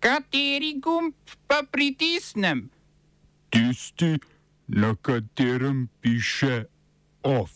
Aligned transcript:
Kateri 0.00 0.78
gumb 0.78 1.14
pa 1.46 1.62
pritisnem? 1.70 2.70
Tisti, 3.50 4.18
na 4.68 4.94
katerem 5.02 5.88
piše 6.00 6.64
OF. 7.22 7.50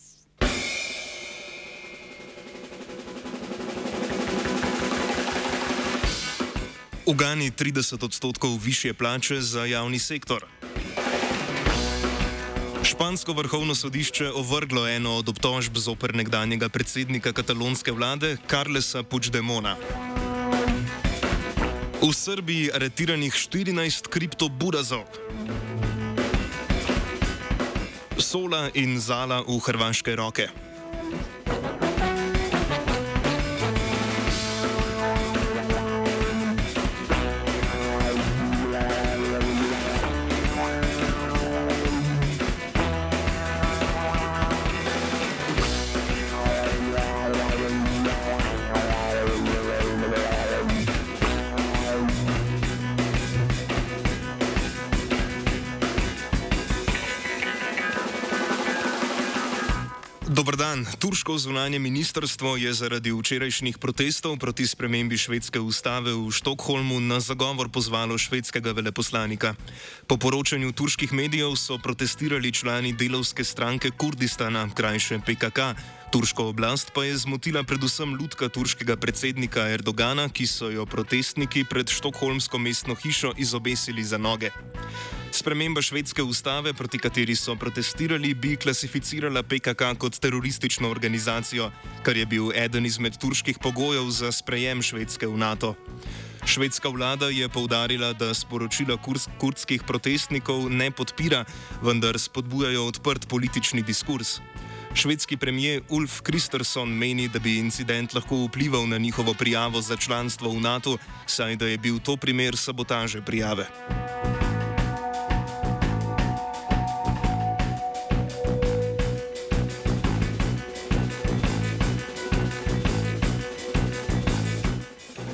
Ugani 7.05 7.51
30 7.51 8.05
odstotkov 8.05 8.57
više 8.63 8.93
plače 8.93 9.41
za 9.41 9.65
javni 9.65 9.99
sektor. 9.99 10.45
Špansko 12.83 13.33
vrhovno 13.33 13.75
sodišče 13.75 14.31
ovrglo 14.31 14.87
eno 14.87 15.15
od 15.15 15.29
obtožb 15.29 15.77
zoper 15.77 16.15
nekdanjega 16.15 16.69
predsednika 16.69 17.33
katalonske 17.33 17.91
vlade 17.91 18.37
Carlesa 18.49 19.03
Puigdemona. 19.03 19.75
V 22.03 22.11
Srbiji 22.11 22.67
aretiranih 22.67 23.31
14 23.31 24.11
kriptoburazov. 24.11 25.07
Sola 28.19 28.67
in 28.75 28.99
Zala 28.99 29.39
v 29.47 29.55
hrvaške 29.55 30.11
roke. 30.19 30.51
Dan. 60.75 60.85
Turško 60.99 61.37
zunanje 61.37 61.79
ministrstvo 61.79 62.57
je 62.57 62.73
zaradi 62.73 63.11
včerajšnjih 63.11 63.77
protestov 63.77 64.37
proti 64.37 64.67
spremembi 64.67 65.17
švedske 65.17 65.59
ustave 65.59 66.13
v 66.13 66.31
Štokholmu 66.31 66.99
na 66.99 67.19
zagovor 67.19 67.69
pozvalo 67.69 68.17
švedskega 68.17 68.71
veleposlanika. 68.71 69.53
Po 70.07 70.17
poročanju 70.17 70.71
turških 70.71 71.13
medijev 71.13 71.55
so 71.55 71.77
protestirali 71.77 72.51
člani 72.51 72.93
delovske 72.93 73.43
stranke 73.43 73.91
Kurdistana, 73.97 74.69
krajše 74.73 75.19
PKK. 75.25 75.59
Turško 76.13 76.43
oblast 76.53 76.91
pa 76.93 77.03
je 77.03 77.17
zmotila 77.17 77.63
predvsem 77.63 78.11
ljudka 78.13 78.45
turškega 78.49 78.95
predsednika 79.01 79.63
Erdogana, 79.73 80.27
ki 80.29 80.45
so 80.45 80.67
jo 80.69 80.85
protestniki 80.85 81.63
pred 81.65 81.89
Štokholmsko 81.89 82.59
mestno 82.61 82.93
hišo 82.95 83.31
izobesili 83.37 84.03
za 84.03 84.17
noge. 84.21 84.51
Sprememba 85.31 85.81
švedske 85.81 86.21
ustave, 86.23 86.73
proti 86.73 86.99
kateri 87.01 87.33
so 87.35 87.55
protestirali, 87.55 88.33
bi 88.33 88.53
klasificirala 88.55 89.41
PKK 89.43 89.97
kot 89.97 90.19
teroristično 90.21 90.89
organizacijo, 90.89 91.71
kar 92.05 92.17
je 92.17 92.25
bil 92.25 92.51
eden 92.53 92.85
izmed 92.85 93.17
turških 93.17 93.57
pogojev 93.57 94.05
za 94.13 94.31
sprejem 94.31 94.85
Švedske 94.85 95.27
v 95.27 95.37
NATO. 95.37 95.73
Švedska 96.45 96.93
vlada 96.93 97.33
je 97.33 97.49
povdarila, 97.49 98.13
da 98.13 98.33
sporočila 98.33 98.99
kurdskih 99.41 99.81
protestnikov 99.87 100.69
ne 100.69 100.91
podpira, 100.91 101.45
vendar 101.81 102.19
spodbujajo 102.19 102.85
odprt 102.85 103.25
politični 103.27 103.81
diskurs. 103.81 104.37
Švedski 104.95 105.37
premijer 105.37 105.81
Ulf 105.89 106.21
Kristersson 106.21 106.89
meni, 106.89 107.27
da 107.27 107.39
bi 107.39 107.57
incident 107.57 108.13
lahko 108.13 108.45
vplival 108.45 108.87
na 108.87 108.97
njihovo 108.97 109.33
prijavo 109.33 109.81
za 109.81 109.97
članstvo 109.97 110.49
v 110.49 110.61
NATO, 110.61 110.97
saj 111.25 111.55
da 111.55 111.67
je 111.67 111.77
bil 111.77 111.99
to 111.99 112.17
primer 112.17 112.57
sabotaže 112.57 113.21
prijave. 113.21 113.67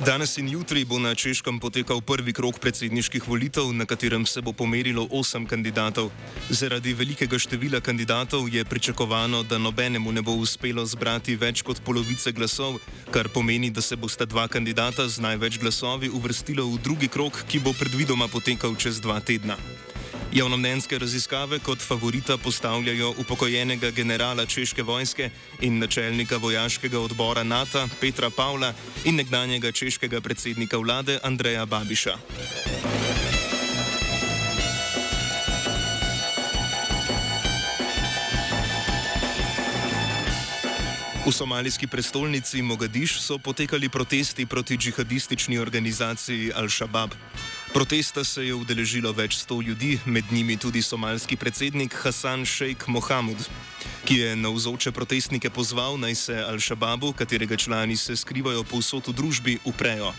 Danes 0.00 0.38
in 0.38 0.48
jutri 0.48 0.80
bo 0.84 0.96
na 0.98 1.12
Češkem 1.14 1.60
potekal 1.60 2.00
prvi 2.00 2.32
krok 2.32 2.56
predsedniških 2.56 3.28
volitev, 3.28 3.68
na 3.76 3.84
katerem 3.84 4.24
se 4.26 4.40
bo 4.40 4.52
pomerilo 4.52 5.04
osem 5.12 5.44
kandidatov. 5.46 6.08
Zaradi 6.48 6.94
velikega 6.96 7.36
števila 7.38 7.80
kandidatov 7.84 8.48
je 8.48 8.64
pričakovano, 8.64 9.42
da 9.42 9.58
nobenemu 9.58 10.12
ne 10.12 10.22
bo 10.22 10.32
uspelo 10.32 10.86
zbrati 10.86 11.36
več 11.36 11.60
kot 11.60 11.84
polovice 11.84 12.32
glasov, 12.32 12.80
kar 13.12 13.28
pomeni, 13.28 13.68
da 13.70 13.84
se 13.84 13.96
bosta 13.96 14.24
dva 14.24 14.48
kandidata 14.48 15.04
z 15.08 15.20
največ 15.20 15.60
glasovi 15.60 16.08
uvrstila 16.08 16.64
v 16.64 16.80
drugi 16.80 17.08
krok, 17.08 17.44
ki 17.44 17.60
bo 17.60 17.76
predvidoma 17.76 18.28
potekal 18.32 18.72
čez 18.80 19.04
dva 19.04 19.20
tedna. 19.20 19.60
Javnomnenjske 20.32 20.98
raziskave 20.98 21.58
kot 21.58 21.78
favorita 21.78 22.36
postavljajo 22.38 23.14
upokojenega 23.18 23.90
generala 23.90 24.46
češke 24.46 24.82
vojske 24.82 25.30
in 25.60 25.78
načelnika 25.78 26.36
vojaškega 26.36 27.00
odbora 27.00 27.42
NATO 27.42 27.88
Petra 28.00 28.30
Pavla 28.30 28.72
in 29.04 29.16
nekdanjega 29.16 29.72
češkega 29.72 30.20
predsednika 30.20 30.78
vlade 30.78 31.18
Andreja 31.22 31.66
Babiša. 31.66 32.16
V 41.26 41.32
somalijski 41.32 41.86
prestolnici 41.86 42.62
Mogadiš 42.62 43.20
so 43.20 43.38
potekali 43.38 43.88
protesti 43.88 44.46
proti 44.46 44.76
džihadistični 44.76 45.58
organizaciji 45.58 46.52
Al-Shabaab. 46.56 47.10
Protesta 47.72 48.24
se 48.24 48.42
je 48.46 48.54
udeležilo 48.54 49.12
več 49.14 49.36
sto 49.44 49.60
ljudi, 49.62 49.94
med 50.04 50.32
njimi 50.34 50.56
tudi 50.58 50.82
somalski 50.82 51.36
predsednik 51.38 51.94
Hasan 51.94 52.42
Sheikh 52.42 52.88
Mohamud, 52.90 53.38
ki 54.04 54.16
je 54.16 54.32
na 54.36 54.50
vzoče 54.50 54.90
protestnike 54.90 55.50
pozval 55.54 55.94
naj 56.02 56.14
se 56.14 56.34
Al-Shababu, 56.34 57.12
katerega 57.14 57.56
člani 57.56 57.96
se 57.96 58.16
skrivajo 58.16 58.64
povsod 58.66 59.12
v 59.12 59.14
družbi, 59.14 59.58
uprejo. 59.64 60.10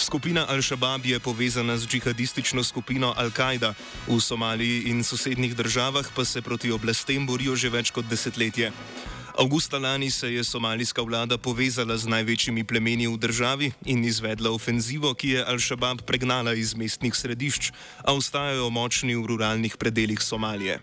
Skupina 0.00 0.46
Al-Shabaab 0.48 1.04
je 1.04 1.20
povezana 1.20 1.76
z 1.76 1.84
džihadistično 1.86 2.64
skupino 2.64 3.12
Al-Kaida, 3.12 3.74
v 4.08 4.20
Somaliji 4.20 4.88
in 4.88 5.04
sosednjih 5.04 5.56
državah 5.56 6.08
pa 6.16 6.24
se 6.24 6.40
proti 6.42 6.72
oblastem 6.72 7.26
borijo 7.26 7.56
že 7.56 7.68
več 7.68 7.92
kot 7.92 8.08
desetletje. 8.08 8.72
Augusta 9.38 9.78
lani 9.78 10.10
se 10.10 10.34
je 10.34 10.44
somalijska 10.44 11.02
vlada 11.02 11.38
povezala 11.38 11.94
z 11.96 12.10
največjimi 12.10 12.64
plemeni 12.66 13.06
v 13.06 13.14
državi 13.16 13.70
in 13.86 14.02
izvedla 14.04 14.50
ofenzivo, 14.50 15.14
ki 15.14 15.28
je 15.28 15.44
Al-Shabaab 15.46 16.02
pregnala 16.02 16.58
iz 16.58 16.74
mestnih 16.74 17.14
središč, 17.14 17.70
a 18.02 18.18
ostajajo 18.18 18.66
močni 18.70 19.14
v 19.14 19.22
ruralnih 19.30 19.78
predeljih 19.78 20.18
Somalije. 20.18 20.82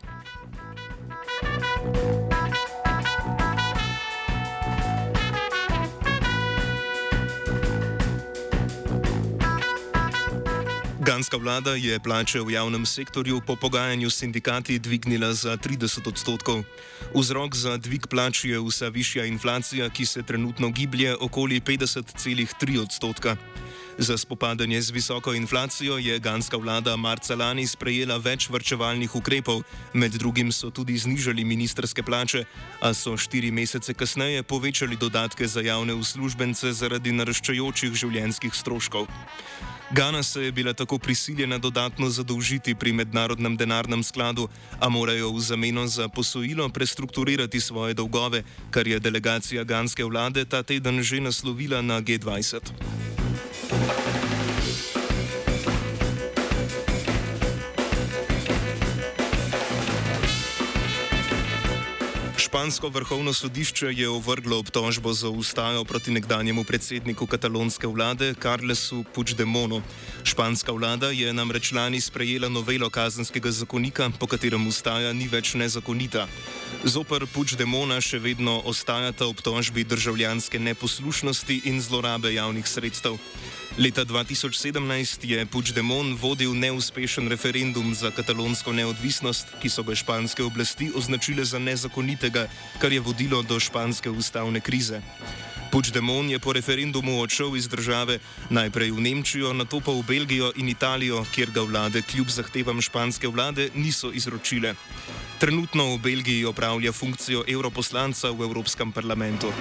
Ganska 11.05 11.37
vlada 11.37 11.77
je 11.77 11.99
plače 11.99 12.41
v 12.41 12.57
javnem 12.57 12.85
sektorju 12.85 13.41
po 13.45 13.55
pogajanju 13.55 14.09
s 14.09 14.17
sindikati 14.17 14.79
dvignila 14.79 15.33
za 15.33 15.57
30 15.57 16.07
odstotkov. 16.07 16.63
Vzrok 17.13 17.55
za 17.55 17.77
dvig 17.77 18.07
plač 18.09 18.45
je 18.45 18.57
vsa 18.57 18.89
višja 18.89 19.25
inflacija, 19.25 19.89
ki 19.89 20.05
se 20.05 20.23
trenutno 20.23 20.69
giblje 20.69 21.15
okoli 21.15 21.61
50,3 21.61 22.81
odstotka. 22.81 23.37
Za 23.97 24.17
spopadanje 24.17 24.81
z 24.81 24.91
visoko 24.91 25.33
inflacijo 25.33 25.97
je 25.97 26.19
ganska 26.19 26.57
vlada 26.57 26.95
marca 26.95 27.35
lani 27.35 27.67
sprejela 27.67 28.17
več 28.17 28.49
vrčevalnih 28.49 29.15
ukrepov, 29.15 29.61
med 29.93 30.11
drugim 30.19 30.51
so 30.51 30.67
tudi 30.69 30.97
znižali 30.97 31.45
ministerske 31.47 32.03
plače, 32.03 32.43
a 32.81 32.91
so 32.93 33.15
štiri 33.17 33.51
mesece 33.51 33.93
kasneje 33.93 34.43
povečali 34.43 34.99
dodatke 34.99 35.47
za 35.47 35.61
javne 35.61 35.93
uslužbence 35.93 36.73
zaradi 36.73 37.15
naraščajočih 37.15 37.95
življenjskih 37.95 38.51
stroškov. 38.53 39.07
Gana 39.95 40.23
se 40.23 40.43
je 40.43 40.51
bila 40.51 40.73
tako 40.73 40.97
prisiljena 40.99 41.57
dodatno 41.57 42.09
zadolžiti 42.09 42.75
pri 42.75 42.91
mednarodnem 42.91 43.55
denarnem 43.57 44.03
skladu, 44.03 44.49
a 44.79 44.89
morajo 44.89 45.31
v 45.31 45.39
zameno 45.39 45.87
za 45.87 46.09
posojilo 46.09 46.67
prestrukturirati 46.69 47.59
svoje 47.59 47.93
dolgove, 47.93 48.43
kar 48.71 48.87
je 48.87 48.99
delegacija 48.99 49.63
ganske 49.63 50.03
vlade 50.03 50.45
ta 50.45 50.63
teden 50.63 51.03
že 51.03 51.21
naslovila 51.21 51.81
na 51.81 52.01
G20. 52.01 53.24
Špansko 62.55 62.89
vrhovno 62.89 63.33
sodišče 63.33 63.87
je 63.93 64.09
ovrglo 64.09 64.59
obtožbo 64.59 65.13
za 65.13 65.29
ustajo 65.29 65.83
proti 65.83 66.11
nekdanjemu 66.11 66.63
predsedniku 66.63 67.27
katalonske 67.27 67.87
vlade 67.87 68.33
Carlesu 68.41 69.03
Puigdemonu. 69.13 69.81
Španska 70.23 70.71
vlada 70.71 71.09
je 71.11 71.33
namreč 71.33 71.71
lani 71.71 72.01
sprejela 72.01 72.49
novelo 72.49 72.89
kazenskega 72.89 73.51
zakonika, 73.51 74.09
po 74.19 74.27
katerem 74.27 74.67
ustaja 74.67 75.13
ni 75.13 75.27
več 75.27 75.53
nezakonita. 75.53 76.27
Zoper 76.85 77.25
Puigdemona 77.25 77.97
še 78.01 78.19
vedno 78.21 78.59
ostajata 78.69 79.25
obtožbi 79.25 79.83
državljanske 79.83 80.59
neposlušnosti 80.59 81.61
in 81.65 81.81
zlorabe 81.81 82.33
javnih 82.33 82.67
sredstev. 82.67 83.17
Leta 83.77 84.05
2017 84.05 85.25
je 85.25 85.45
Puigdemont 85.45 86.13
vodil 86.21 86.53
neuspešen 86.53 87.27
referendum 87.27 87.89
za 87.95 88.11
katalonsko 88.11 88.71
neodvisnost, 88.71 89.57
ki 89.61 89.69
so 89.69 89.83
ga 89.83 89.97
španske 89.97 90.45
oblasti 90.45 90.91
označile 90.95 91.43
za 91.43 91.59
nezakonitega, 91.59 92.45
kar 92.79 92.93
je 92.93 93.01
vodilo 93.01 93.41
do 93.43 93.59
španske 93.59 94.09
ustavne 94.09 94.61
krize. 94.61 95.01
Puigdemont 95.75 96.31
je 96.31 96.39
po 96.39 96.53
referendumu 96.53 97.19
odšel 97.19 97.57
iz 97.57 97.67
države, 97.67 98.19
najprej 98.49 98.95
v 98.95 99.01
Nemčijo, 99.01 99.51
nato 99.51 99.81
pa 99.83 99.91
v 99.91 100.07
Belgijo 100.07 100.53
in 100.55 100.69
Italijo, 100.69 101.25
kjer 101.35 101.51
ga 101.51 101.67
vlade 101.67 101.99
kljub 102.01 102.31
zahtevam 102.31 102.79
španske 102.81 103.27
vlade 103.27 103.69
niso 103.75 104.07
izročile. 104.13 104.71
Trenutno 105.39 105.97
v 105.97 105.99
Belgiji 105.99 106.45
opravlja 106.45 106.91
funkcijo 106.91 107.43
europoslanca 107.47 108.31
v 108.31 108.47
Evropskem 108.47 108.91
parlamentu. 108.91 109.51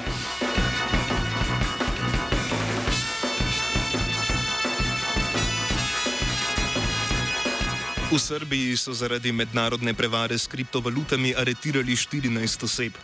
V 8.15 8.19
Srbiji 8.23 8.77
so 8.79 8.95
zaradi 8.95 9.33
mednarodne 9.35 9.91
prevare 9.91 10.39
s 10.39 10.47
kriptovalutami 10.47 11.35
aretirali 11.35 11.99
14 11.99 12.63
oseb. 12.63 12.95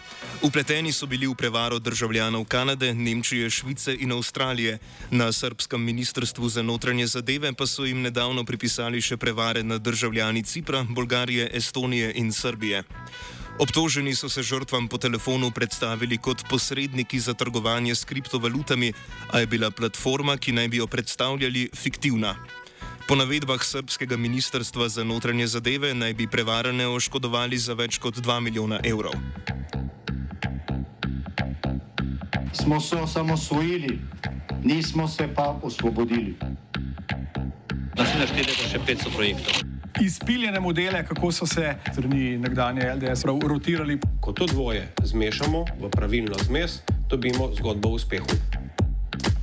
Upleteni 0.47 0.93
so 0.95 1.07
bili 1.11 1.27
v 1.27 1.35
prevaro 1.35 1.83
državljanov 1.83 2.45
Kanade, 2.47 2.95
Nemčije, 2.95 3.51
Švice 3.51 3.91
in 3.91 4.13
Avstralije. 4.15 4.79
Na 5.11 5.33
srpskem 5.33 5.83
ministrstvu 5.83 6.49
za 6.49 6.63
notranje 6.63 7.07
zadeve 7.07 7.51
pa 7.53 7.67
so 7.67 7.83
jim 7.85 8.07
nedavno 8.07 8.45
pripisali 8.47 9.03
še 9.03 9.17
prevare 9.17 9.67
na 9.67 9.83
državljani 9.83 10.47
Cipra, 10.47 10.87
Bolgarije, 10.87 11.51
Estonije 11.59 12.13
in 12.15 12.31
Srbije. 12.33 12.85
Obtoženi 13.59 14.15
so 14.15 14.29
se 14.29 14.47
žrtvam 14.47 14.89
po 14.89 14.99
telefonu 14.99 15.51
predstavili 15.51 16.23
kot 16.23 16.47
posredniki 16.47 17.19
za 17.21 17.35
trgovanje 17.35 17.95
s 17.95 18.05
kriptovalutami, 18.05 18.93
a 19.35 19.41
je 19.43 19.47
bila 19.47 19.71
platforma, 19.71 20.37
ki 20.37 20.53
naj 20.53 20.69
bi 20.69 20.77
jo 20.77 20.87
predstavljali, 20.87 21.71
fiktivna. 21.75 22.37
Po 23.11 23.19
navedbah 23.19 23.59
srpskega 23.59 24.15
ministrstva 24.15 24.87
za 24.87 25.03
notranje 25.03 25.47
zadeve 25.47 25.91
naj 25.95 26.15
bi 26.15 26.31
prevarane 26.31 26.87
oškodovali 26.87 27.59
za 27.59 27.75
več 27.75 27.99
kot 27.99 28.15
2 28.23 28.37
milijona 28.41 28.79
evrov. 28.87 29.17
Smo 32.55 32.79
se 32.81 32.97
osamosvojili, 32.97 33.99
nismo 34.63 35.09
se 35.09 35.27
pa 35.35 35.59
osvobodili. 35.63 36.37
Naslednje 37.99 38.27
število 38.31 38.63
je 38.63 38.71
še 38.71 38.79
500 38.87 39.15
projektov. 39.17 39.55
Izpiljene 39.99 40.61
modele, 40.61 41.03
kako 41.07 41.33
so 41.35 41.51
se 41.51 41.75
strani 41.91 42.39
nekdanje 42.39 42.95
LDS 42.95 43.27
rotirali. 43.27 43.99
Ko 44.21 44.33
to 44.33 44.47
dvoje 44.47 44.87
zmešamo 45.03 45.65
v 45.83 45.91
pravilno 45.91 46.39
zmes, 46.47 46.79
dobimo 47.11 47.51
zgodbo 47.59 47.91
o 47.91 47.99
uspehu. 47.99 48.39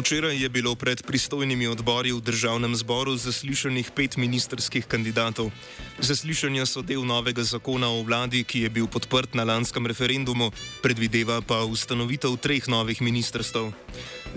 Včeraj 0.00 0.32
je 0.32 0.48
bilo 0.48 0.72
pred 0.72 0.96
pristojnimi 1.04 1.68
odbori 1.68 2.08
v 2.08 2.24
državnem 2.24 2.72
zboru 2.72 3.20
zaslišanih 3.20 3.92
pet 3.92 4.16
ministerskih 4.16 4.88
kandidatov. 4.88 5.52
Zaslišanja 6.00 6.64
so 6.64 6.80
del 6.80 7.04
novega 7.04 7.44
zakona 7.44 7.92
o 7.92 8.00
vladi, 8.00 8.40
ki 8.40 8.64
je 8.64 8.70
bil 8.72 8.88
podprt 8.88 9.36
na 9.36 9.44
lanskem 9.44 9.84
referendumu, 9.84 10.56
predvideva 10.80 11.44
pa 11.44 11.68
ustanovitev 11.68 12.32
treh 12.40 12.64
novih 12.64 12.96
ministrstv. 13.04 13.76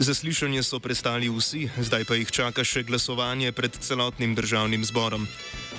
Zaslišanje 0.03 0.67
so 0.67 0.83
prestali 0.83 1.31
vsi, 1.31 1.71
zdaj 1.79 2.11
pa 2.11 2.19
jih 2.19 2.27
čaka 2.27 2.67
še 2.67 2.83
glasovanje 2.83 3.55
pred 3.55 3.71
celotnim 3.71 4.35
državnim 4.35 4.83
zborom. 4.83 5.23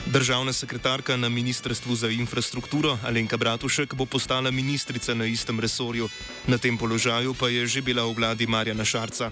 Državna 0.06 0.52
sekretarka 0.52 1.16
na 1.16 1.28
Ministrstvu 1.28 1.96
za 1.96 2.08
infrastrukturo 2.08 2.98
Alenka 3.04 3.36
Bratušek 3.36 3.94
bo 3.94 4.06
postala 4.06 4.50
ministrica 4.50 5.14
na 5.14 5.24
istem 5.24 5.60
resorju, 5.60 6.08
na 6.46 6.58
tem 6.58 6.78
položaju 6.78 7.34
pa 7.34 7.48
je 7.48 7.66
že 7.66 7.80
bila 7.82 8.04
v 8.04 8.12
vladi 8.12 8.46
Marjana 8.46 8.84
Šarca. 8.84 9.30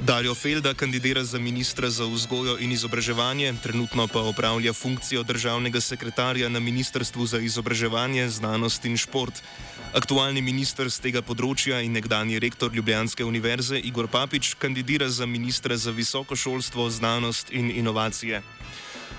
Dario 0.00 0.34
Felda 0.34 0.74
kandidira 0.74 1.24
za 1.24 1.38
ministra 1.38 1.90
za 1.90 2.04
vzgojo 2.04 2.58
in 2.58 2.72
izobraževanje, 2.72 3.54
trenutno 3.62 4.08
pa 4.08 4.20
opravlja 4.20 4.72
funkcijo 4.72 5.22
državnega 5.22 5.80
sekretarja 5.80 6.48
na 6.48 6.60
Ministrstvu 6.60 7.26
za 7.26 7.38
izobraževanje, 7.38 8.28
znanost 8.28 8.84
in 8.84 8.96
šport. 8.96 9.42
Aktualni 9.94 10.42
minister 10.42 10.90
z 10.90 11.00
tega 11.00 11.22
področja 11.22 11.80
in 11.82 11.92
nekdani 11.92 12.38
rektor 12.38 12.74
Ljubljanske 12.74 13.24
univerze 13.24 13.78
Igor 13.78 14.08
Papič 14.08 14.54
kandidira 14.54 15.08
za 15.08 15.26
ministra 15.26 15.76
za 15.76 15.90
visoko 15.90 16.36
šolstvo, 16.36 16.90
znanost 16.90 17.50
in 17.50 17.70
inovacije. 17.70 18.42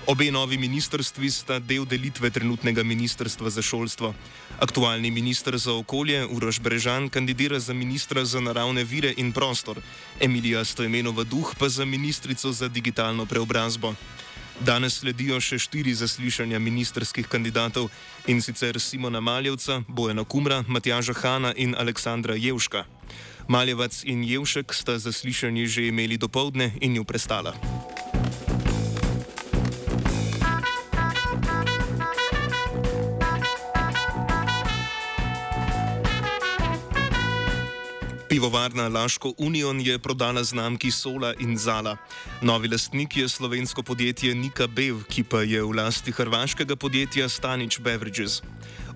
Obe 0.05 0.31
novi 0.31 0.57
ministrstvi 0.57 1.29
sta 1.31 1.59
del 1.59 1.85
delitve 1.85 2.29
trenutnega 2.29 2.83
ministrstva 2.83 3.49
za 3.49 3.61
šolstvo. 3.61 4.13
Aktualni 4.59 5.11
minister 5.11 5.57
za 5.57 5.73
okolje 5.73 6.25
Uroš 6.25 6.59
Brežan 6.59 7.09
kandidira 7.09 7.59
za 7.59 7.73
ministra 7.73 8.25
za 8.25 8.39
naravne 8.39 8.83
vire 8.83 9.13
in 9.17 9.31
prostor, 9.31 9.77
Emilija 10.19 10.65
Stojmenova 10.65 11.23
Duh 11.23 11.53
pa 11.59 11.69
za 11.69 11.85
ministrico 11.85 12.51
za 12.51 12.67
digitalno 12.67 13.25
preobrazbo. 13.25 13.93
Danes 14.59 14.99
sledijo 14.99 15.39
še 15.41 15.59
štiri 15.59 15.93
zaslišanja 15.93 16.59
ministerskih 16.59 17.27
kandidatov 17.27 17.89
in 18.27 18.41
sicer 18.41 18.79
Simona 18.79 19.19
Maljevca, 19.19 19.83
Bojana 19.87 20.23
Kumra, 20.23 20.63
Matjaža 20.67 21.13
Hana 21.13 21.53
in 21.55 21.75
Aleksandra 21.77 22.35
Jevška. 22.35 22.85
Maljevac 23.47 24.01
in 24.03 24.23
Jevšek 24.23 24.73
sta 24.73 24.97
zaslišanje 24.97 25.67
že 25.67 25.87
imeli 25.87 26.17
do 26.17 26.27
povdne 26.27 26.73
in 26.81 26.95
ju 26.95 27.03
prestala. 27.03 27.53
Pivovarna 38.31 38.87
Laško 38.87 39.33
Union 39.37 39.81
je 39.81 39.99
prodala 39.99 40.43
znamki 40.43 40.91
Sola 40.91 41.33
in 41.39 41.57
Zala. 41.57 41.97
Novi 42.41 42.67
lastnik 42.67 43.17
je 43.17 43.29
slovensko 43.29 43.83
podjetje 43.83 44.35
Nika 44.35 44.67
Bev, 44.67 45.03
ki 45.03 45.23
pa 45.23 45.41
je 45.41 45.63
v 45.63 45.75
lasti 45.75 46.11
hrvaškega 46.11 46.75
podjetja 46.75 47.29
Stanič 47.29 47.79
Beverages. 47.79 48.39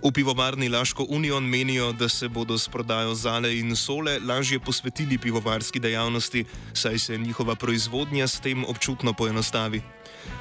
V 0.06 0.12
pivovarni 0.12 0.70
Laško 0.70 1.06
Union 1.10 1.44
menijo, 1.44 1.92
da 1.92 2.10
se 2.10 2.28
bodo 2.30 2.58
s 2.58 2.70
prodajo 2.70 3.16
Zale 3.16 3.58
in 3.58 3.76
Sole 3.76 4.20
lažje 4.20 4.60
posvetili 4.60 5.18
pivovarski 5.18 5.80
dejavnosti, 5.80 6.46
saj 6.74 7.00
se 7.00 7.18
njihova 7.18 7.56
proizvodnja 7.56 8.28
s 8.28 8.40
tem 8.40 8.66
občutno 8.66 9.14
poenostavi. 9.14 9.82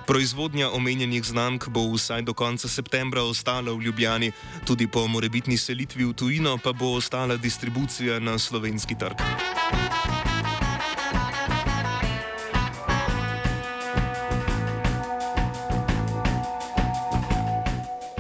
Proizvodnja 0.07 0.71
omenjenih 0.71 1.25
znamk 1.25 1.69
bo 1.69 1.81
vsaj 1.95 2.23
do 2.23 2.35
konca 2.35 2.69
septembra 2.69 3.23
ostala 3.23 3.73
v 3.73 3.83
Ljubljani, 3.83 4.33
tudi 4.67 4.87
po 4.87 5.07
morebitni 5.07 5.57
selitvi 5.57 6.05
v 6.05 6.13
tujino 6.13 6.59
pa 6.59 6.73
bo 6.73 6.93
ostala 6.93 7.37
distribucija 7.37 8.21
na 8.21 8.39
slovenski 8.39 8.95
trg. 8.99 9.17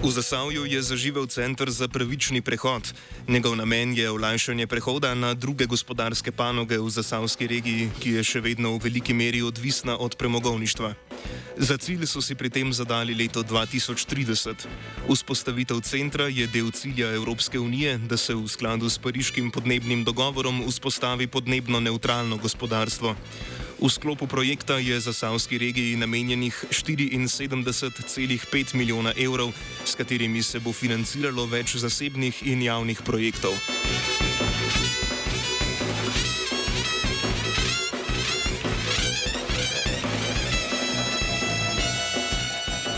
V 0.04 0.12
Zasavju 0.12 0.68
je 0.68 0.82
zaživel 0.84 1.24
center 1.26 1.70
za 1.72 1.88
pravični 1.88 2.44
prehod. 2.44 2.92
Njegov 3.28 3.56
namen 3.56 3.96
je 3.96 4.10
olajšanje 4.10 4.66
prehoda 4.66 5.14
na 5.14 5.34
druge 5.34 5.64
gospodarske 5.66 6.32
panoge 6.32 6.76
v 6.78 6.90
Zasavski 6.92 7.48
regiji, 7.48 7.88
ki 8.00 8.20
je 8.20 8.24
še 8.24 8.40
vedno 8.44 8.76
v 8.76 8.84
veliki 8.84 9.16
meri 9.16 9.40
odvisna 9.40 9.96
od 9.96 10.20
premogovništva. 10.20 10.92
Za 11.56 11.76
cilj 11.80 12.04
so 12.04 12.20
si 12.20 12.36
pri 12.36 12.52
tem 12.52 12.68
zadali 12.72 13.16
leto 13.16 13.40
2030. 13.40 14.68
Vzpostavitev 15.08 15.80
centra 15.80 16.28
je 16.28 16.44
del 16.52 16.68
cilja 16.68 17.08
Evropske 17.16 17.56
unije, 17.56 17.96
da 17.98 18.20
se 18.20 18.36
v 18.36 18.44
skladu 18.44 18.92
s 18.92 19.00
pariškim 19.00 19.48
podnebnim 19.50 20.04
dogovorom 20.04 20.68
vzpostavi 20.68 21.32
podnebno 21.32 21.80
neutralno 21.80 22.36
gospodarstvo. 22.36 23.16
V 23.80 23.90
sklopu 23.90 24.26
projekta 24.26 24.78
je 24.78 25.00
za 25.00 25.12
Savski 25.12 25.58
regiji 25.58 25.96
namenjenih 25.96 26.64
74,5 26.70 28.74
milijona 28.74 29.12
evrov, 29.16 29.52
s 29.84 29.94
katerimi 29.94 30.42
se 30.42 30.60
bo 30.60 30.72
financiralo 30.72 31.46
več 31.46 31.76
zasebnih 31.76 32.46
in 32.46 32.62
javnih 32.62 33.02
projektov. 33.02 33.54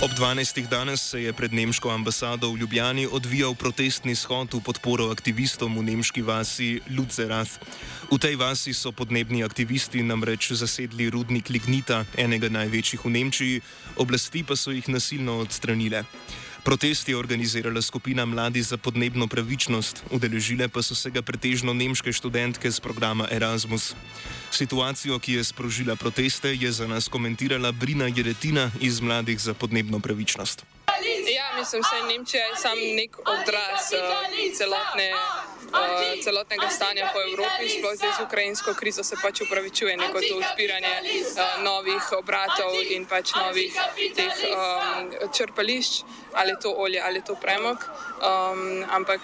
Ob 0.07 0.15
12. 0.15 0.69
danes 0.69 1.01
se 1.01 1.23
je 1.23 1.33
pred 1.33 1.53
nemško 1.53 1.91
ambasado 1.91 2.53
v 2.53 2.57
Ljubljani 2.57 3.09
odvijal 3.11 3.55
protestni 3.55 4.15
shod 4.15 4.55
v 4.55 4.61
podporo 4.61 5.11
aktivistom 5.11 5.79
v 5.79 5.83
nemški 5.83 6.23
vasi 6.23 6.81
Lutzerath. 6.91 7.59
V 8.07 8.23
tej 8.23 8.39
vasi 8.39 8.71
so 8.71 8.95
podnebni 8.95 9.43
aktivisti 9.43 9.99
namreč 9.99 10.55
zasedli 10.55 11.11
rudnik 11.11 11.51
Lignita, 11.51 12.07
enega 12.15 12.47
največjih 12.47 13.03
v 13.03 13.11
Nemčiji, 13.11 13.57
oblasti 13.99 14.47
pa 14.47 14.55
so 14.55 14.71
jih 14.71 14.87
nasilno 14.87 15.43
odstranile. 15.43 16.07
Protest 16.63 17.11
je 17.11 17.19
organizirala 17.19 17.83
skupina 17.83 18.23
Mladi 18.27 18.63
za 18.63 18.79
podnebno 18.79 19.27
pravičnost, 19.27 20.07
udeležile 20.15 20.71
pa 20.71 20.83
so 20.87 20.95
se 20.95 21.11
ga 21.11 21.23
pretežno 21.23 21.75
nemške 21.75 22.15
študentke 22.15 22.71
z 22.71 22.79
programa 22.79 23.27
Erasmus. 23.31 23.95
Situacijo, 24.51 25.19
ki 25.19 25.43
je 25.43 25.45
sprožila 25.45 25.99
proteste, 25.99 26.55
je 26.55 26.71
za 26.73 26.87
nas 26.87 27.11
komentirala 27.11 27.73
Brina 27.73 28.07
Jeretina 28.07 28.71
iz 28.81 29.03
Mladih 29.03 29.39
za 29.39 29.55
podnebno 29.55 29.99
pravičnost. 29.99 30.63
Ja, 31.37 31.47
mislim, 31.59 31.83
da 31.83 31.97
je 31.97 32.03
Nemčija 32.07 32.47
sam 32.55 32.79
nek 32.79 33.19
odraz 33.19 33.83
uh, 33.91 33.99
celotne, 34.59 35.11
uh, 35.73 36.23
celotnega 36.23 36.71
stanja 36.71 37.11
po 37.13 37.21
Evropi, 37.23 37.69
sploh 37.69 37.95
zdaj 37.97 38.13
z 38.19 38.21
ukrajinsko 38.27 38.75
krizo 38.75 39.05
se 39.05 39.17
pač 39.23 39.41
upravičuje 39.41 39.97
neko 39.97 40.21
to 40.21 40.35
odpiranje 40.39 40.95
uh, 41.03 41.63
novih 41.63 42.03
obratov 42.19 42.75
in 42.91 43.07
pač 43.07 43.35
novih 43.35 43.73
teh 44.17 44.35
um, 44.51 45.11
črpališč, 45.33 46.03
ali 46.35 46.51
je 46.51 46.61
to 46.61 46.71
olje 46.73 47.01
ali 47.01 47.19
je 47.19 47.25
to 47.25 47.35
premog. 47.35 47.79
Um, 48.17 48.85
ampak 48.91 49.21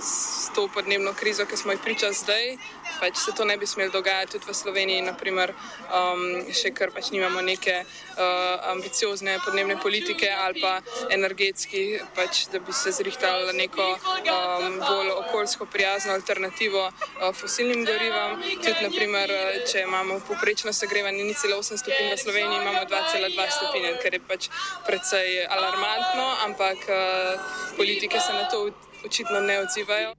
s 0.00 0.50
to 0.54 0.68
podnebno 0.68 1.14
krizo, 1.14 1.46
ki 1.46 1.56
smo 1.56 1.72
jih 1.72 1.80
priča 1.80 2.12
zdaj, 2.12 2.56
pač 3.00 3.16
se 3.16 3.32
to 3.32 3.44
ne 3.44 3.56
bi 3.56 3.66
smelo 3.66 3.90
dogajati 3.90 4.32
tudi 4.32 4.46
v 4.48 4.54
Sloveniji, 4.54 5.02
naprimer, 5.02 5.54
um, 5.90 6.22
še 6.54 6.70
kar 6.74 6.92
pač 6.94 7.10
nimamo 7.14 7.42
neke 7.42 7.82
uh, 7.82 8.70
ambiciozne 8.72 9.38
podnebne 9.44 9.78
politike 9.82 10.30
ali 10.30 10.62
pa 10.62 10.78
energetski, 11.10 12.00
pač, 12.14 12.46
da 12.52 12.60
bi 12.62 12.72
se 12.72 12.92
zrihtali 12.92 13.56
neko 13.58 13.88
um, 13.92 14.78
bolj 14.78 15.10
okoljsko 15.32 15.66
prijazno 15.66 16.12
alternativo 16.12 16.86
uh, 16.86 16.92
fosilnim 17.40 17.84
gorivam. 17.84 18.42
Tudi, 18.64 18.82
naprimer, 18.82 19.30
če 19.72 19.80
imamo 19.80 20.20
poprečno 20.28 20.72
segrevanje 20.72 21.24
ni 21.24 21.34
celo 21.34 21.56
8 21.56 21.80
stopinj 21.80 22.12
v 22.12 22.18
Sloveniji, 22.20 22.60
imamo 22.60 22.82
2,2 22.90 23.46
stopinje, 23.56 23.94
kar 24.02 24.14
je 24.14 24.20
pač 24.28 24.48
precej 24.86 25.46
alarmantno, 25.48 26.26
ampak 26.44 26.84
uh, 26.88 27.40
politike 27.76 28.20
se 28.20 28.32
na 28.32 28.44
to 28.50 28.68
očitno 29.04 29.40
ne 29.40 29.58
odzivajo. 29.64 30.12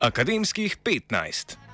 Akademskih 0.00 0.78
15. 0.84 1.65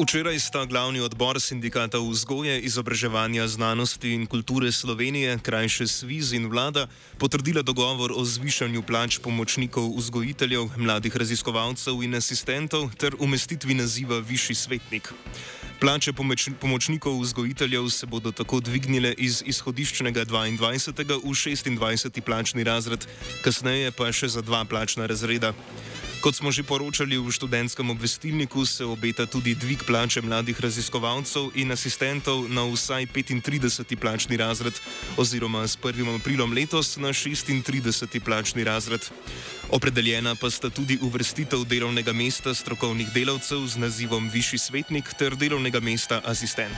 Včeraj 0.00 0.38
sta 0.40 0.64
glavni 0.64 1.00
odbor 1.04 1.36
sindikata 1.40 1.98
vzgoje, 2.00 2.60
izobraževanja, 2.60 3.44
znanosti 3.48 4.14
in 4.16 4.24
kulture 4.26 4.72
Slovenije, 4.72 5.38
krajše 5.42 5.86
SVIZ 5.86 6.32
in 6.32 6.46
vlada, 6.48 6.86
potrdila 7.18 7.62
dogovor 7.62 8.12
o 8.16 8.24
zvišanju 8.24 8.82
plač 8.82 9.18
pomočnikov 9.20 9.92
vzgojiteljev, 9.96 10.70
mladih 10.76 11.16
raziskovalcev 11.16 12.00
in 12.02 12.16
asistentov 12.16 12.88
ter 12.96 13.12
umestitvi 13.18 13.74
naziva 13.74 14.18
višji 14.18 14.56
svetnik. 14.56 15.12
Plače 15.80 16.12
pomoč, 16.12 16.48
pomočnikov 16.60 17.20
vzgojiteljev 17.20 17.88
se 17.88 18.06
bodo 18.06 18.32
tako 18.32 18.60
dvignile 18.60 19.12
iz 19.18 19.42
izhodiščnega 19.46 20.24
22. 20.24 21.20
v 21.20 21.36
26. 21.36 22.20
plačni 22.20 22.64
razred, 22.64 23.04
kasneje 23.44 23.92
pa 23.92 24.08
še 24.12 24.28
za 24.28 24.40
dva 24.40 24.64
plačna 24.64 25.06
razreda. 25.06 25.52
Kot 26.20 26.36
smo 26.36 26.52
že 26.52 26.60
poročali 26.60 27.16
v 27.16 27.32
študentskem 27.32 27.88
obvestilniku, 27.96 28.68
se 28.68 28.84
obeta 28.84 29.24
tudi 29.24 29.56
dvig 29.56 29.88
plače 29.88 30.20
mladih 30.20 30.52
raziskovalcev 30.52 31.56
in 31.56 31.72
asistentov 31.72 32.44
na 32.44 32.60
vsaj 32.68 33.08
35. 33.08 33.96
plačni 33.96 34.36
razred, 34.36 34.76
oziroma 35.16 35.64
s 35.64 35.80
1. 35.80 36.20
aprilom 36.20 36.52
letos 36.52 37.00
na 37.00 37.08
36. 37.08 38.20
plačni 38.20 38.64
razred. 38.68 39.00
Opredeljena 39.72 40.36
pa 40.36 40.52
sta 40.52 40.68
tudi 40.68 41.00
uvrstitev 41.00 41.64
delovnega 41.64 42.12
mesta 42.12 42.52
strokovnih 42.52 43.08
delavcev 43.16 43.64
z 43.64 43.80
nazivom 43.80 44.28
višji 44.28 44.58
svetnik 44.58 45.08
ter 45.16 45.32
delovnega 45.40 45.80
mesta 45.80 46.20
asistent. 46.20 46.76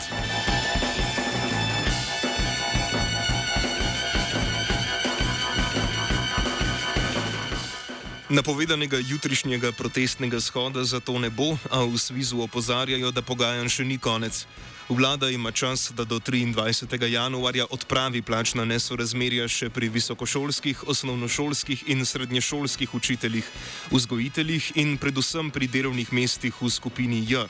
Napovedanega 8.33 8.97
jutrišnjega 8.97 9.73
protestnega 9.77 10.41
shoda 10.41 10.85
zato 10.85 11.19
ne 11.19 11.29
bo, 11.31 11.53
a 11.69 11.85
v 11.85 11.99
Svizu 12.01 12.41
opozarjajo, 12.41 13.11
da 13.13 13.21
pogajanj 13.21 13.69
še 13.69 13.85
ni 13.85 13.99
konec. 14.01 14.47
Vlada 14.89 15.29
ima 15.29 15.53
čas, 15.53 15.93
da 15.93 16.09
do 16.09 16.17
23. 16.17 16.97
januarja 17.13 17.69
odpravi 17.69 18.23
plačna 18.25 18.65
nesorazmerja 18.65 19.49
še 19.53 19.69
pri 19.69 19.93
visokošolskih, 19.93 20.89
osnovnošolskih 20.89 21.85
in 21.93 22.09
srednješolskih 22.09 22.95
učiteljih, 22.95 23.45
vzgojiteljih 23.93 24.73
in 24.81 24.97
predvsem 24.97 25.53
pri 25.53 25.69
delovnih 25.69 26.13
mestih 26.13 26.57
v 26.57 26.73
skupini 26.73 27.21
J. 27.29 27.45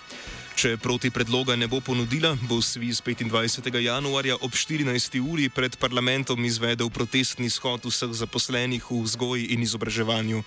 Če 0.53 0.77
proti 0.77 1.09
predloga 1.09 1.57
ne 1.57 1.65
bo 1.65 1.81
ponudila, 1.81 2.37
bo 2.45 2.61
SVIZ 2.61 3.01
25. 3.01 3.73
januarja 3.81 4.37
ob 4.37 4.53
14. 4.53 5.17
uri 5.21 5.49
pred 5.49 5.77
parlamentom 5.81 6.45
izvedel 6.45 6.93
protestni 6.93 7.49
shod 7.49 7.89
vseh 7.89 8.13
zaposlenih 8.13 8.85
v 8.85 9.01
vzgoji 9.01 9.49
in 9.57 9.65
izobraževanju. 9.65 10.45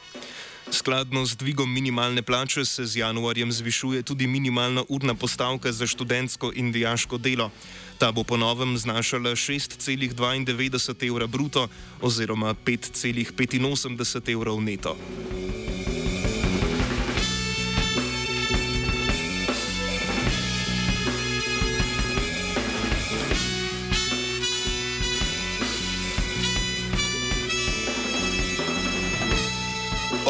Skladno 0.70 1.26
z 1.26 1.38
dvigom 1.38 1.70
minimalne 1.70 2.22
plače 2.22 2.66
se 2.66 2.86
z 2.86 3.02
januarjem 3.02 3.52
zvišuje 3.52 4.02
tudi 4.04 4.28
minimalna 4.28 4.86
urna 4.90 5.14
postavka 5.14 5.72
za 5.72 5.88
študentsko 5.88 6.52
in 6.56 6.72
dijaško 6.72 7.18
delo. 7.18 7.52
Ta 7.98 8.12
bo 8.12 8.24
po 8.24 8.38
novem 8.38 8.78
znašala 8.78 9.34
6,92 9.34 11.08
evra 11.08 11.28
bruto 11.28 11.68
oziroma 12.02 12.54
5,85 12.54 14.34
evrov 14.34 14.62
neto. 14.62 14.98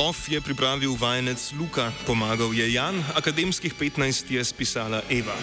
OF 0.06 0.30
je 0.30 0.42
pripravil 0.42 0.94
vajenec 0.94 1.52
Luka, 1.58 1.90
pomagal 2.06 2.54
je 2.54 2.74
Jan, 2.74 2.94
akademskih 3.16 3.74
15 3.74 4.30
je 4.30 4.46
spisala 4.46 5.02
Eva. 5.10 5.34